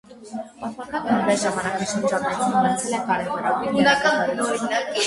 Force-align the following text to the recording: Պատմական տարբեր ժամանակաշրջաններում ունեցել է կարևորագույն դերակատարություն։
Պատմական 0.61 1.05
տարբեր 1.09 1.37
ժամանակաշրջաններում 1.43 2.59
ունեցել 2.63 2.99
է 3.03 3.07
կարևորագույն 3.13 3.81
դերակատարություն։ 3.83 4.79